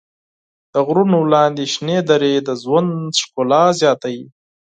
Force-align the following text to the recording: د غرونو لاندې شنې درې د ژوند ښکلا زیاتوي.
د 0.73 0.75
غرونو 0.87 1.19
لاندې 1.33 1.63
شنې 1.73 1.99
درې 2.09 2.33
د 2.47 2.49
ژوند 2.63 2.91
ښکلا 3.21 3.63
زیاتوي. 3.81 4.25